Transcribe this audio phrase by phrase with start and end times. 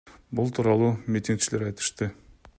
[0.39, 2.11] Бул тууралуу митигчилер айтышты.